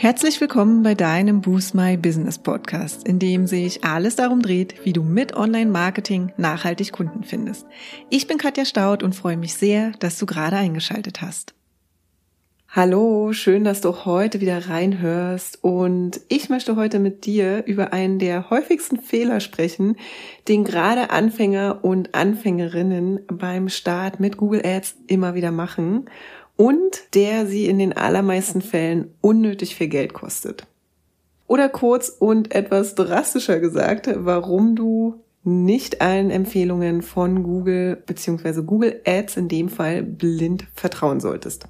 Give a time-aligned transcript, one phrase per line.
[0.00, 4.92] Herzlich willkommen bei deinem Boost My Business Podcast, in dem sich alles darum dreht, wie
[4.92, 7.66] du mit Online-Marketing nachhaltig Kunden findest.
[8.08, 11.52] Ich bin Katja Staud und freue mich sehr, dass du gerade eingeschaltet hast.
[12.68, 18.20] Hallo, schön, dass du heute wieder reinhörst und ich möchte heute mit dir über einen
[18.20, 19.96] der häufigsten Fehler sprechen,
[20.46, 26.08] den gerade Anfänger und Anfängerinnen beim Start mit Google Ads immer wieder machen
[26.58, 30.66] und der sie in den allermeisten Fällen unnötig viel Geld kostet.
[31.46, 38.62] Oder kurz und etwas drastischer gesagt, warum du nicht allen Empfehlungen von Google bzw.
[38.62, 41.68] Google Ads in dem Fall blind vertrauen solltest.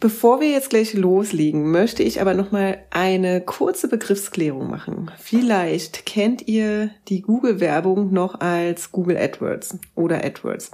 [0.00, 5.10] Bevor wir jetzt gleich loslegen, möchte ich aber noch mal eine kurze Begriffsklärung machen.
[5.18, 10.70] Vielleicht kennt ihr die Google Werbung noch als Google AdWords oder AdWords.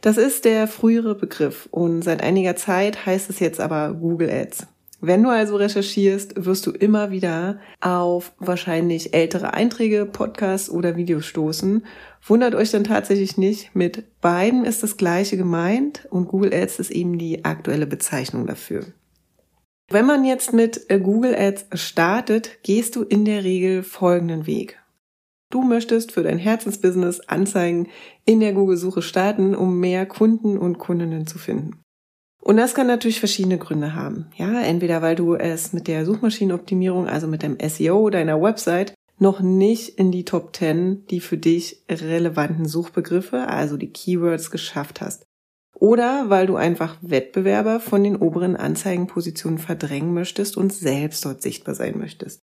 [0.00, 4.66] Das ist der frühere Begriff und seit einiger Zeit heißt es jetzt aber Google Ads.
[5.00, 11.26] Wenn du also recherchierst, wirst du immer wieder auf wahrscheinlich ältere Einträge, Podcasts oder Videos
[11.26, 11.84] stoßen.
[12.28, 16.90] Wundert euch dann tatsächlich nicht, mit beiden ist das gleiche gemeint und Google Ads ist
[16.90, 18.84] eben die aktuelle Bezeichnung dafür.
[19.88, 24.80] Wenn man jetzt mit Google Ads startet, gehst du in der Regel folgenden Weg.
[25.50, 27.88] Du möchtest für dein Herzensbusiness Anzeigen
[28.24, 31.80] in der Google-Suche starten, um mehr Kunden und Kundinnen zu finden.
[32.42, 34.26] Und das kann natürlich verschiedene Gründe haben.
[34.36, 39.40] Ja, entweder weil du es mit der Suchmaschinenoptimierung, also mit dem SEO deiner Website, noch
[39.40, 45.26] nicht in die Top 10 die für dich relevanten Suchbegriffe, also die Keywords, geschafft hast.
[45.74, 51.74] Oder weil du einfach Wettbewerber von den oberen Anzeigenpositionen verdrängen möchtest und selbst dort sichtbar
[51.74, 52.40] sein möchtest.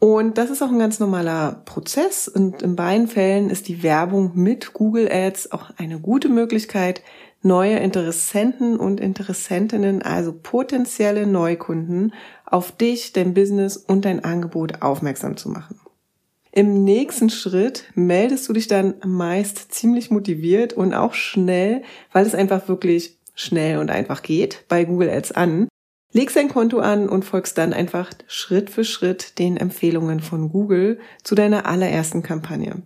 [0.00, 4.32] Und das ist auch ein ganz normaler Prozess und in beiden Fällen ist die Werbung
[4.34, 7.02] mit Google Ads auch eine gute Möglichkeit,
[7.42, 12.12] neue Interessenten und Interessentinnen, also potenzielle Neukunden,
[12.44, 15.80] auf dich, dein Business und dein Angebot aufmerksam zu machen.
[16.52, 21.82] Im nächsten Schritt meldest du dich dann meist ziemlich motiviert und auch schnell,
[22.12, 25.68] weil es einfach wirklich schnell und einfach geht, bei Google Ads an
[26.10, 30.98] Leg sein Konto an und folgst dann einfach Schritt für Schritt den Empfehlungen von Google
[31.22, 32.82] zu deiner allerersten Kampagne.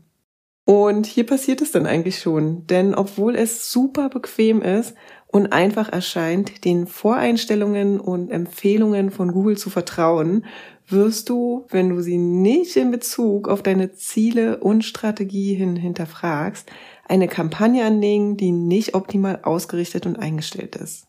[0.65, 4.95] Und hier passiert es dann eigentlich schon, denn obwohl es super bequem ist
[5.29, 10.45] und einfach erscheint, den Voreinstellungen und Empfehlungen von Google zu vertrauen,
[10.93, 16.71] wirst du, wenn du sie nicht in Bezug auf deine Ziele und Strategie hin hinterfragst,
[17.09, 21.07] eine Kampagne anlegen, die nicht optimal ausgerichtet und eingestellt ist.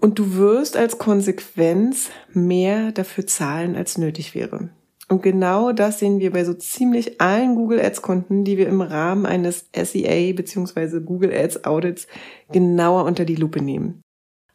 [0.00, 4.70] Und du wirst als Konsequenz mehr dafür zahlen, als nötig wäre.
[5.08, 8.80] Und genau das sehen wir bei so ziemlich allen Google Ads Kunden, die wir im
[8.80, 11.00] Rahmen eines SEA bzw.
[11.00, 12.06] Google Ads Audits
[12.52, 14.02] genauer unter die Lupe nehmen.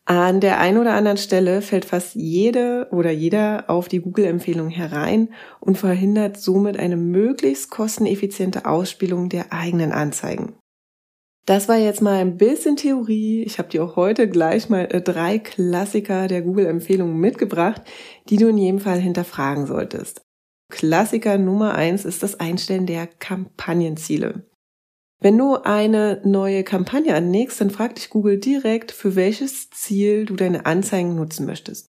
[0.08, 5.30] An der einen oder anderen Stelle fällt fast jede oder jeder auf die Google-Empfehlung herein
[5.60, 10.54] und verhindert somit eine möglichst kosteneffiziente Ausspielung der eigenen Anzeigen.
[11.48, 13.44] Das war jetzt mal ein bisschen Theorie.
[13.44, 17.82] Ich habe dir auch heute gleich mal äh, drei Klassiker der Google-Empfehlungen mitgebracht,
[18.30, 20.22] die du in jedem Fall hinterfragen solltest.
[20.72, 24.50] Klassiker Nummer eins ist das Einstellen der Kampagnenziele.
[25.20, 30.36] Wenn du eine neue Kampagne anlegst, dann fragt dich Google direkt, für welches Ziel du
[30.36, 31.88] deine Anzeigen nutzen möchtest.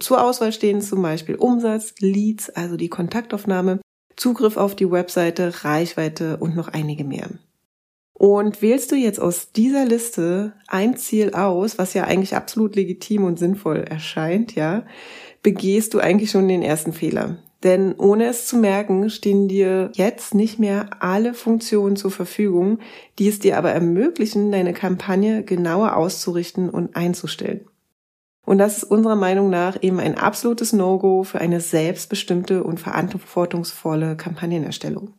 [0.00, 3.80] Zur Auswahl stehen zum Beispiel Umsatz, Leads, also die Kontaktaufnahme,
[4.16, 7.30] Zugriff auf die Webseite, Reichweite und noch einige mehr.
[8.14, 13.24] Und wählst du jetzt aus dieser Liste ein Ziel aus, was ja eigentlich absolut legitim
[13.24, 14.86] und sinnvoll erscheint, ja,
[15.42, 17.38] begehst du eigentlich schon den ersten Fehler.
[17.62, 22.78] Denn ohne es zu merken, stehen dir jetzt nicht mehr alle Funktionen zur Verfügung,
[23.18, 27.66] die es dir aber ermöglichen, deine Kampagne genauer auszurichten und einzustellen.
[28.44, 34.16] Und das ist unserer Meinung nach eben ein absolutes No-Go für eine selbstbestimmte und verantwortungsvolle
[34.16, 35.14] Kampagnenerstellung.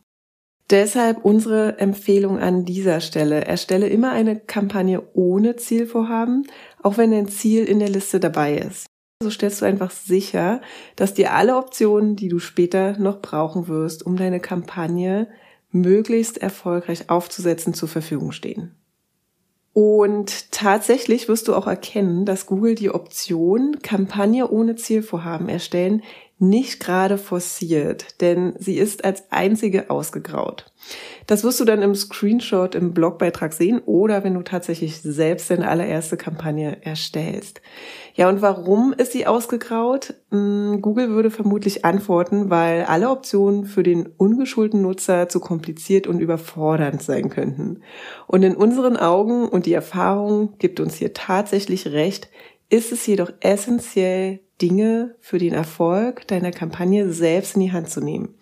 [0.70, 3.44] Deshalb unsere Empfehlung an dieser Stelle.
[3.44, 6.46] Erstelle immer eine Kampagne ohne Zielvorhaben,
[6.82, 8.86] auch wenn ein Ziel in der Liste dabei ist.
[9.24, 10.60] So stellst du einfach sicher,
[10.96, 15.28] dass dir alle Optionen, die du später noch brauchen wirst, um deine Kampagne
[15.70, 18.74] möglichst erfolgreich aufzusetzen, zur Verfügung stehen.
[19.72, 26.02] Und tatsächlich wirst du auch erkennen, dass Google die Option Kampagne ohne Zielvorhaben erstellen
[26.48, 30.72] nicht gerade forciert, denn sie ist als einzige ausgegraut.
[31.26, 35.68] Das wirst du dann im Screenshot im Blogbeitrag sehen oder wenn du tatsächlich selbst deine
[35.68, 37.62] allererste Kampagne erstellst.
[38.14, 40.14] Ja, und warum ist sie ausgegraut?
[40.30, 46.20] Hm, Google würde vermutlich antworten, weil alle Optionen für den ungeschulten Nutzer zu kompliziert und
[46.20, 47.80] überfordernd sein könnten.
[48.26, 52.28] Und in unseren Augen und die Erfahrung gibt uns hier tatsächlich recht,
[52.68, 58.00] ist es jedoch essentiell, Dinge für den Erfolg deiner Kampagne selbst in die Hand zu
[58.00, 58.34] nehmen.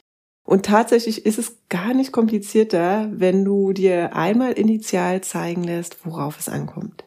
[0.45, 6.39] Und tatsächlich ist es gar nicht komplizierter, wenn du dir einmal initial zeigen lässt, worauf
[6.39, 7.05] es ankommt.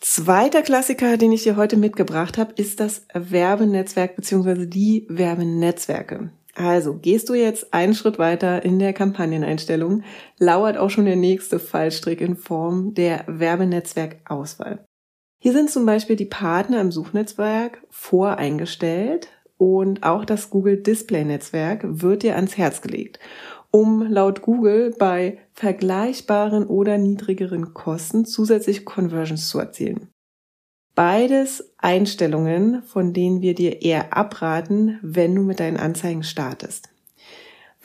[0.00, 4.66] Zweiter Klassiker, den ich dir heute mitgebracht habe, ist das Werbenetzwerk bzw.
[4.66, 6.30] die Werbenetzwerke.
[6.54, 10.04] Also gehst du jetzt einen Schritt weiter in der Kampagneneinstellung,
[10.38, 14.84] lauert auch schon der nächste Fallstrick in Form der Werbenetzwerkauswahl.
[15.38, 19.28] Hier sind zum Beispiel die Partner im Suchnetzwerk voreingestellt
[19.58, 23.18] und auch das Google Display Netzwerk wird dir ans Herz gelegt,
[23.70, 30.08] um laut Google bei vergleichbaren oder niedrigeren Kosten zusätzliche Conversions zu erzielen.
[30.94, 36.88] Beides Einstellungen, von denen wir dir eher abraten, wenn du mit deinen Anzeigen startest.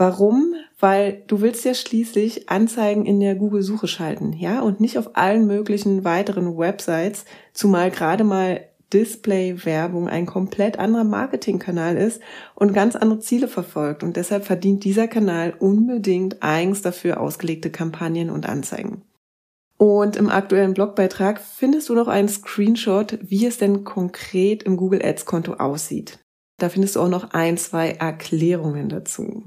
[0.02, 0.56] Warum?
[0.80, 5.46] Weil du willst ja schließlich Anzeigen in der Google-Suche schalten, ja, und nicht auf allen
[5.46, 8.62] möglichen weiteren Websites, zumal gerade mal
[8.92, 12.20] Display-Werbung ein komplett anderer Marketingkanal ist
[12.56, 14.02] und ganz andere Ziele verfolgt.
[14.02, 19.04] Und deshalb verdient dieser Kanal unbedingt eigens dafür ausgelegte Kampagnen und Anzeigen.
[19.78, 25.06] Und im aktuellen Blogbeitrag findest du noch einen Screenshot, wie es denn konkret im Google
[25.06, 26.18] Ads Konto aussieht.
[26.58, 29.44] Da findest du auch noch ein, zwei Erklärungen dazu.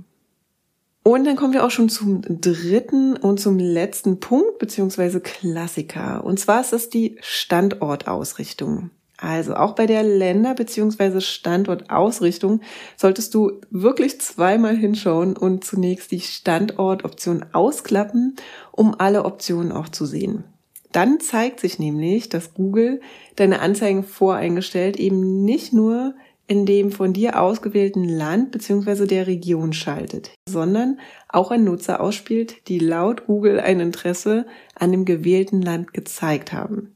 [1.06, 6.24] Und dann kommen wir auch schon zum dritten und zum letzten Punkt beziehungsweise Klassiker.
[6.24, 8.90] Und zwar ist das die Standortausrichtung.
[9.18, 11.20] Also auch bei der Länder- bzw.
[11.20, 12.62] Standortausrichtung
[12.96, 18.36] solltest du wirklich zweimal hinschauen und zunächst die Standortoption ausklappen,
[18.72, 20.44] um alle Optionen auch zu sehen.
[20.92, 23.02] Dann zeigt sich nämlich, dass Google
[23.36, 26.14] deine Anzeigen voreingestellt eben nicht nur
[26.46, 29.06] in dem von dir ausgewählten Land bzw.
[29.06, 35.04] der Region schaltet, sondern auch ein Nutzer ausspielt, die laut Google ein Interesse an dem
[35.04, 36.94] gewählten Land gezeigt haben.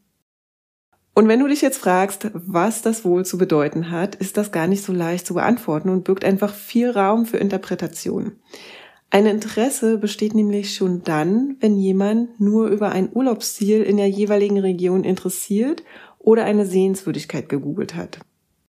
[1.14, 4.68] Und wenn du dich jetzt fragst, was das wohl zu bedeuten hat, ist das gar
[4.68, 8.36] nicht so leicht zu beantworten und birgt einfach viel Raum für Interpretation.
[9.10, 14.58] Ein Interesse besteht nämlich schon dann, wenn jemand nur über ein Urlaubsziel in der jeweiligen
[14.58, 15.82] Region interessiert
[16.18, 18.20] oder eine Sehenswürdigkeit gegoogelt hat.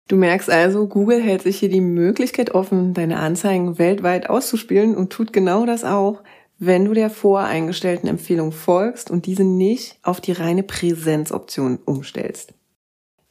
[0.08, 5.10] Du merkst also, Google hält sich hier die Möglichkeit offen, deine Anzeigen weltweit auszuspielen und
[5.10, 6.22] tut genau das auch,
[6.58, 12.54] wenn du der voreingestellten Empfehlung folgst und diese nicht auf die reine Präsenzoption umstellst.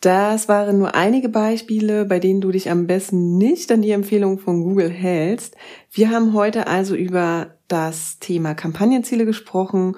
[0.01, 4.37] Das waren nur einige Beispiele, bei denen du dich am besten nicht an die Empfehlung
[4.37, 5.55] von Google hältst.
[5.89, 9.95] Wir haben heute also über das Thema Kampagnenziele gesprochen,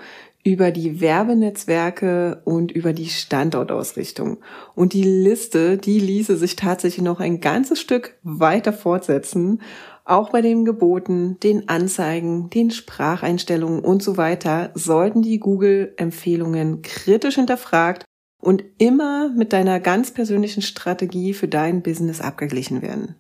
[0.48, 4.38] über die Werbenetzwerke und über die Standortausrichtung.
[4.76, 9.62] Und die Liste, die ließe sich tatsächlich noch ein ganzes Stück weiter fortsetzen.
[10.06, 17.36] Auch bei den Geboten, den Anzeigen, den Spracheinstellungen und so weiter sollten die Google-Empfehlungen kritisch
[17.36, 18.06] hinterfragt
[18.42, 23.16] und immer mit deiner ganz persönlichen Strategie für dein Business abgeglichen werden.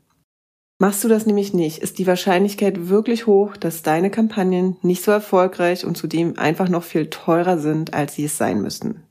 [0.79, 5.09] Machst du das nämlich nicht, ist die Wahrscheinlichkeit wirklich hoch, dass deine Kampagnen nicht so
[5.11, 9.03] erfolgreich und zudem einfach noch viel teurer sind, als sie es sein müssten.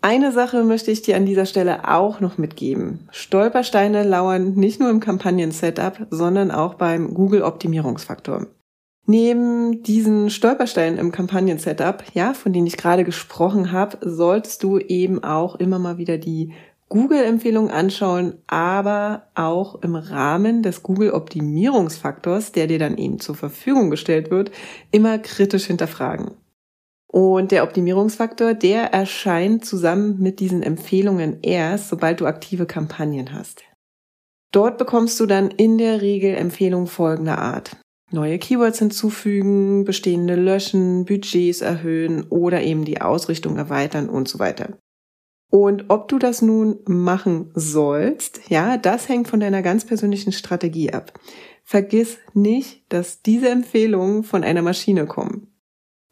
[0.00, 3.08] Eine Sache möchte ich dir an dieser Stelle auch noch mitgeben.
[3.10, 8.46] Stolpersteine lauern nicht nur im Kampagnen-Setup, sondern auch beim Google-Optimierungsfaktor.
[9.06, 15.24] Neben diesen Stolpersteinen im Kampagnen-Setup, ja, von denen ich gerade gesprochen habe, solltest du eben
[15.24, 16.52] auch immer mal wieder die
[16.88, 24.30] Google-Empfehlungen anschauen, aber auch im Rahmen des Google-Optimierungsfaktors, der dir dann eben zur Verfügung gestellt
[24.30, 24.50] wird,
[24.90, 26.32] immer kritisch hinterfragen.
[27.10, 33.64] Und der Optimierungsfaktor, der erscheint zusammen mit diesen Empfehlungen erst, sobald du aktive Kampagnen hast.
[34.52, 37.76] Dort bekommst du dann in der Regel Empfehlungen folgender Art.
[38.10, 44.78] Neue Keywords hinzufügen, bestehende löschen, Budgets erhöhen oder eben die Ausrichtung erweitern und so weiter.
[45.50, 50.92] Und ob du das nun machen sollst, ja, das hängt von deiner ganz persönlichen Strategie
[50.92, 51.18] ab.
[51.64, 55.48] Vergiss nicht, dass diese Empfehlungen von einer Maschine kommen.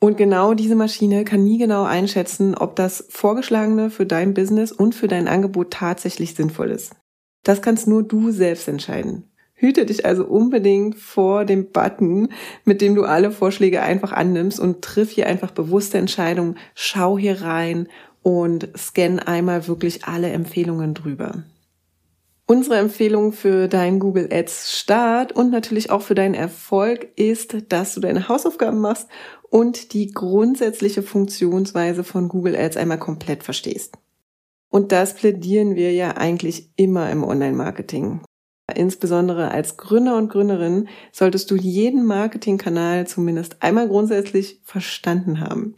[0.01, 4.95] Und genau diese Maschine kann nie genau einschätzen, ob das Vorgeschlagene für dein Business und
[4.95, 6.95] für dein Angebot tatsächlich sinnvoll ist.
[7.43, 9.31] Das kannst nur du selbst entscheiden.
[9.59, 12.29] Hüte dich also unbedingt vor dem Button,
[12.67, 16.59] mit dem du alle Vorschläge einfach annimmst und triff hier einfach bewusste Entscheidungen.
[16.75, 17.89] Schau hier rein
[18.27, 21.45] und scan einmal wirklich alle Empfehlungen drüber.
[22.49, 27.95] Unsere Empfehlung für deinen Google Ads Start und natürlich auch für deinen Erfolg ist, dass
[27.95, 29.07] du deine Hausaufgaben machst
[29.49, 33.97] und die grundsätzliche Funktionsweise von Google Ads einmal komplett verstehst.
[34.71, 38.23] Und das plädieren wir ja eigentlich immer im Online-Marketing.
[38.75, 45.77] Insbesondere als Gründer und Gründerin solltest du jeden Marketingkanal zumindest einmal grundsätzlich verstanden haben.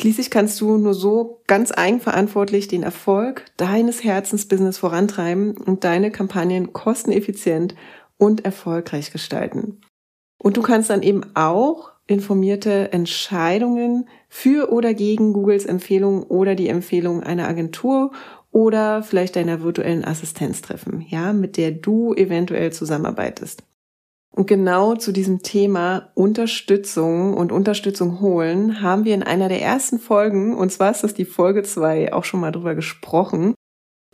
[0.00, 6.72] Schließlich kannst du nur so ganz eigenverantwortlich den Erfolg deines Herzensbusiness vorantreiben und deine Kampagnen
[6.72, 7.74] kosteneffizient
[8.16, 9.80] und erfolgreich gestalten.
[10.38, 16.68] Und du kannst dann eben auch informierte Entscheidungen für oder gegen Googles Empfehlung oder die
[16.68, 18.12] Empfehlung einer Agentur
[18.52, 23.64] oder vielleicht deiner virtuellen Assistenz treffen, ja, mit der du eventuell zusammenarbeitest.
[24.38, 29.98] Und genau zu diesem Thema Unterstützung und Unterstützung holen haben wir in einer der ersten
[29.98, 33.56] Folgen, und zwar ist das die Folge zwei, auch schon mal drüber gesprochen.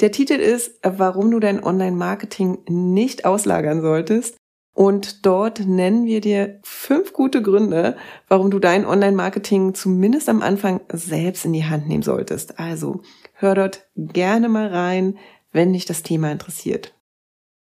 [0.00, 4.38] Der Titel ist, warum du dein Online-Marketing nicht auslagern solltest.
[4.75, 10.81] Und dort nennen wir dir fünf gute Gründe, warum du dein Online-Marketing zumindest am Anfang
[10.90, 12.59] selbst in die Hand nehmen solltest.
[12.59, 13.02] Also
[13.35, 15.19] hör dort gerne mal rein,
[15.52, 16.95] wenn dich das Thema interessiert.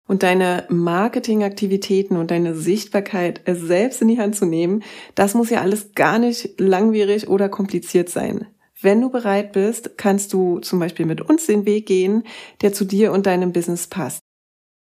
[0.07, 4.83] Und deine Marketingaktivitäten und deine Sichtbarkeit selbst in die Hand zu nehmen,
[5.15, 8.45] das muss ja alles gar nicht langwierig oder kompliziert sein.
[8.81, 12.23] Wenn du bereit bist, kannst du zum Beispiel mit uns den Weg gehen,
[12.61, 14.19] der zu dir und deinem Business passt.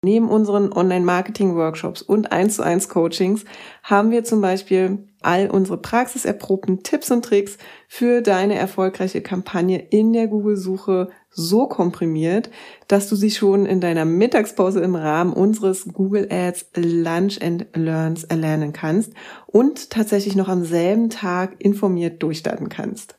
[0.03, 3.45] Neben unseren Online-Marketing-Workshops und 1 zu 1 Coachings
[3.81, 7.57] haben wir zum Beispiel all unsere praxiserprobten Tipps und Tricks
[7.87, 12.49] für deine erfolgreiche Kampagne in der Google-Suche so komprimiert,
[12.87, 18.23] dass du sie schon in deiner Mittagspause im Rahmen unseres Google Ads Lunch and Learns
[18.23, 19.13] erlernen kannst
[19.45, 23.15] und tatsächlich noch am selben Tag informiert durchstarten kannst.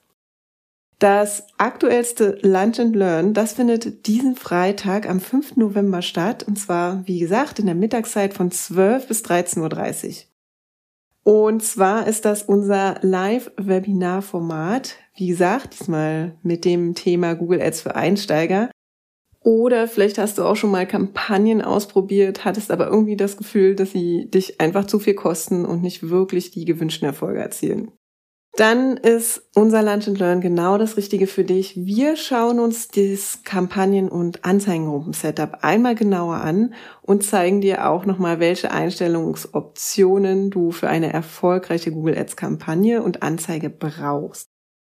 [0.98, 5.56] Das aktuellste Lunch and Learn, das findet diesen Freitag am 5.
[5.56, 6.42] November statt.
[6.48, 10.14] Und zwar, wie gesagt, in der Mittagszeit von 12 bis 13.30 Uhr.
[11.26, 14.94] Und zwar ist das unser Live-Webinar-Format.
[15.16, 18.70] Wie gesagt, diesmal mit dem Thema Google Ads für Einsteiger.
[19.40, 23.90] Oder vielleicht hast du auch schon mal Kampagnen ausprobiert, hattest aber irgendwie das Gefühl, dass
[23.90, 27.90] sie dich einfach zu viel kosten und nicht wirklich die gewünschten Erfolge erzielen
[28.56, 31.76] dann ist unser Lunch and Learn genau das Richtige für dich.
[31.76, 38.40] Wir schauen uns das Kampagnen- und Anzeigengruppen-Setup einmal genauer an und zeigen dir auch nochmal,
[38.40, 44.48] welche Einstellungsoptionen du für eine erfolgreiche Google Ads Kampagne und Anzeige brauchst.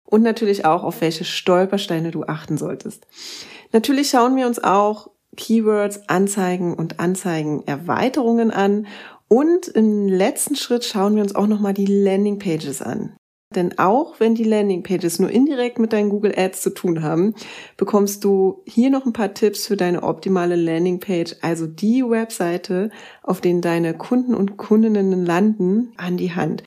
[0.04, 3.06] Und natürlich auch, auf welche Stolpersteine du achten solltest.
[3.72, 8.86] Natürlich schauen wir uns auch Keywords, Anzeigen und Anzeigenerweiterungen an
[9.28, 13.14] und im letzten Schritt schauen wir uns auch nochmal die Landing Pages an.
[13.54, 17.34] Denn auch wenn die Landingpages nur indirekt mit deinen Google Ads zu tun haben,
[17.76, 22.90] bekommst du hier noch ein paar Tipps für deine optimale Landingpage, also die Webseite,
[23.22, 26.62] auf denen deine Kunden und Kundinnen landen, an die Hand.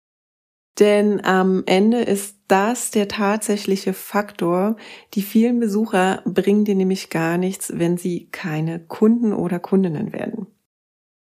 [0.79, 4.75] Denn am Ende ist das der tatsächliche Faktor.
[5.13, 10.47] Die vielen Besucher bringen dir nämlich gar nichts, wenn sie keine Kunden oder Kundinnen werden.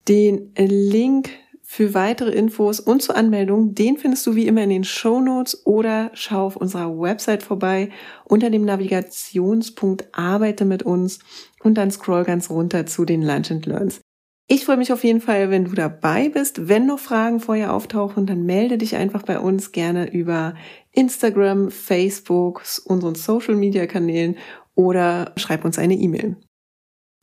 [0.07, 1.31] Den Link
[1.71, 5.67] für weitere Infos und zur Anmeldung, den findest du wie immer in den Show Notes
[5.67, 7.91] oder schau auf unserer Website vorbei
[8.25, 11.19] unter dem Navigationspunkt Arbeite mit uns
[11.63, 14.01] und dann scroll ganz runter zu den Lunch and Learns.
[14.49, 16.69] Ich freue mich auf jeden Fall, wenn du dabei bist.
[16.69, 20.55] Wenn noch Fragen vorher auftauchen, dann melde dich einfach bei uns gerne über
[20.93, 24.39] Instagram, Facebook, unseren Social Media Kanälen
[24.75, 26.39] oder schreib uns eine E-Mail.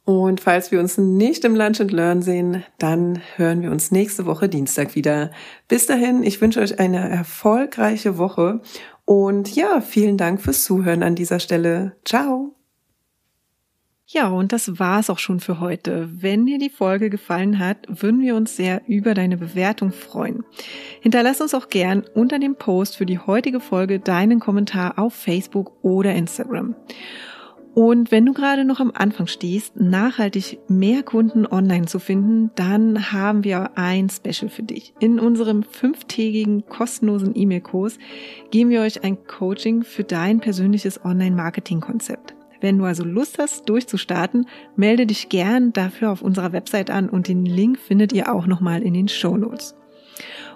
[0.06, 4.28] Und falls wir uns nicht im Lunch and Learn sehen, dann hören wir uns nächste
[4.28, 5.32] Woche Dienstag wieder.
[5.68, 8.62] Bis dahin, ich wünsche euch eine erfolgreiche Woche
[9.06, 11.96] und ja, vielen Dank fürs Zuhören an dieser Stelle.
[12.06, 12.56] Ciao.
[14.08, 16.08] Ja, und das war's auch schon für heute.
[16.22, 20.44] Wenn dir die Folge gefallen hat, würden wir uns sehr über deine Bewertung freuen.
[21.02, 25.84] Hinterlass uns auch gern unter dem Post für die heutige Folge deinen Kommentar auf Facebook
[25.84, 26.76] oder Instagram.
[27.76, 33.12] Und wenn du gerade noch am Anfang stehst, nachhaltig mehr Kunden online zu finden, dann
[33.12, 34.94] haben wir ein Special für dich.
[35.02, 37.98] In unserem fünftägigen kostenlosen E-Mail-Kurs
[38.50, 42.34] geben wir euch ein Coaching für dein persönliches Online-Marketing-Konzept.
[42.62, 47.28] Wenn du also Lust hast, durchzustarten, melde dich gern dafür auf unserer Website an und
[47.28, 49.76] den Link findet ihr auch nochmal in den Show Notes.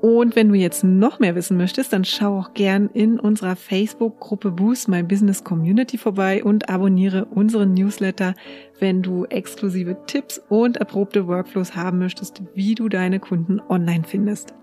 [0.00, 4.50] Und wenn du jetzt noch mehr wissen möchtest, dann schau auch gern in unserer Facebook-Gruppe
[4.50, 8.34] Boost My Business Community vorbei und abonniere unseren Newsletter,
[8.78, 14.54] wenn du exklusive Tipps und erprobte Workflows haben möchtest, wie du deine Kunden online findest.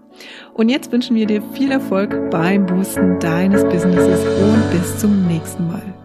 [0.55, 5.67] Und jetzt wünschen wir dir viel Erfolg beim Boosten deines Businesses und bis zum nächsten
[5.67, 5.96] Mal.